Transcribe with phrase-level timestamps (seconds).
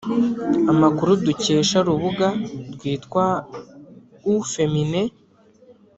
[0.71, 2.27] Amakuru dukesha rubuga
[2.73, 3.25] rwitwa
[4.25, 5.01] Au feminine